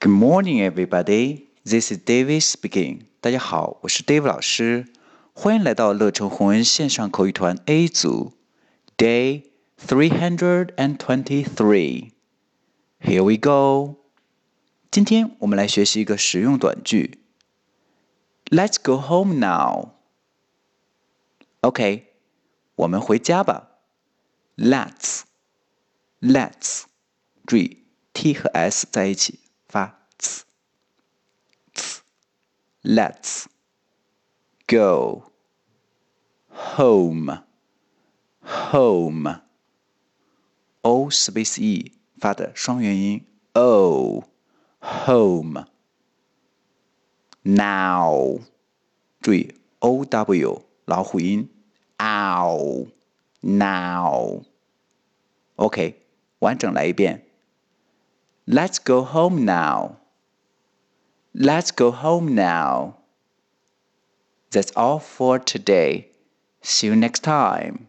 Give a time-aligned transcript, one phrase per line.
[0.00, 1.46] Good morning, everybody.
[1.64, 3.06] This is David speaking.
[3.20, 4.88] 大家好，我是 David 老师，
[5.32, 8.32] 欢迎来到乐成宏恩线上口语团 A 组，
[8.96, 9.44] Day
[9.78, 12.10] three hundred and twenty-three.
[13.00, 13.96] Here we go.
[14.90, 17.20] 今天我们来学习一个实用短句。
[18.46, 19.92] Let's go home now.
[21.60, 22.08] OK，
[22.74, 23.68] 我们回家吧。
[24.56, 25.22] Let's,
[26.20, 26.82] let's，
[27.46, 30.43] 注意 t 和 s 在一起 发 ts。
[32.83, 33.45] Let's
[34.67, 35.31] go
[36.49, 37.43] home,
[38.41, 39.41] home.
[40.81, 44.23] O space e 发的双元音 o
[44.79, 45.65] home.
[47.43, 48.41] Now，
[49.21, 51.49] 注意 o w 老虎音
[51.97, 52.87] ow
[53.41, 54.43] now。
[55.55, 56.05] OK，
[56.39, 57.26] 完整来一遍。
[58.49, 59.97] Let's go home now.
[61.33, 62.97] Let's go home now.
[64.51, 66.11] That's all for today.
[66.61, 67.86] See you next time.